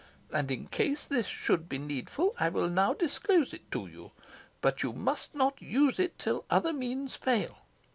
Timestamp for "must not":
4.93-5.61